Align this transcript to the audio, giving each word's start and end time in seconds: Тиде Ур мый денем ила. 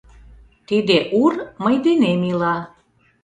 Тиде 0.67 0.97
Ур 1.21 1.33
мый 1.63 1.75
денем 1.85 2.21
ила. 2.31 2.55